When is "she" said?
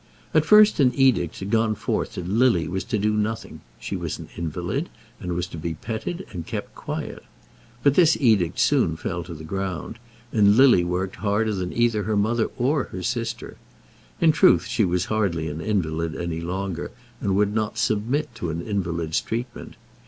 3.79-3.95, 14.65-14.83